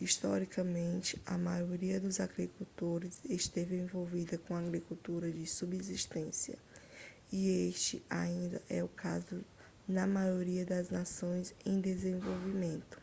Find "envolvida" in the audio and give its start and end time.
3.76-4.38